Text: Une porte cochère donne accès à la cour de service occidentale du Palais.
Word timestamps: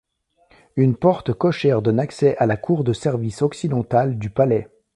Une 0.77 0.95
porte 0.95 1.31
cochère 1.31 1.83
donne 1.83 1.99
accès 1.99 2.35
à 2.37 2.47
la 2.47 2.57
cour 2.57 2.83
de 2.83 2.91
service 2.91 3.43
occidentale 3.43 4.17
du 4.17 4.31
Palais. 4.31 4.67